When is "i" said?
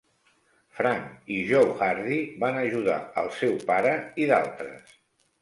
1.35-1.37, 4.25-4.29